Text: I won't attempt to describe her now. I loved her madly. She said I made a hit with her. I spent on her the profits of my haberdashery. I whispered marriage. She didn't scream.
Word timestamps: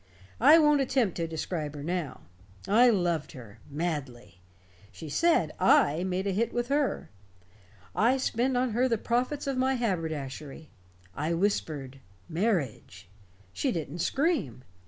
I 0.39 0.57
won't 0.57 0.81
attempt 0.81 1.15
to 1.17 1.27
describe 1.27 1.75
her 1.75 1.83
now. 1.83 2.21
I 2.67 2.89
loved 2.89 3.33
her 3.33 3.59
madly. 3.69 4.41
She 4.91 5.09
said 5.09 5.53
I 5.59 6.03
made 6.05 6.25
a 6.25 6.31
hit 6.31 6.51
with 6.51 6.69
her. 6.69 7.11
I 7.95 8.17
spent 8.17 8.57
on 8.57 8.71
her 8.71 8.87
the 8.87 8.97
profits 8.97 9.45
of 9.45 9.57
my 9.59 9.75
haberdashery. 9.75 10.71
I 11.13 11.35
whispered 11.35 11.99
marriage. 12.27 13.09
She 13.53 13.71
didn't 13.71 13.99
scream. 13.99 14.63